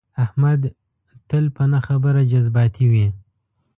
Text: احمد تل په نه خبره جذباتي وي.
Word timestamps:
احمد 0.23 0.61
تل 1.29 1.45
په 1.55 1.63
نه 1.71 1.79
خبره 1.87 2.21
جذباتي 2.31 2.85
وي. 2.91 3.07